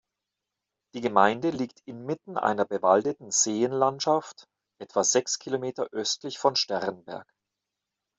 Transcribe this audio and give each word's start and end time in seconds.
Die 0.95 1.01
Gemeinde 1.01 1.51
liegt 1.51 1.81
inmitten 1.85 2.35
einer 2.35 2.65
bewaldeten 2.65 3.29
Seenlandschaft 3.29 4.47
etwa 4.79 5.03
sechs 5.03 5.37
Kilometer 5.37 5.89
östlich 5.91 6.39
von 6.39 6.55
Sternberg. 6.55 7.31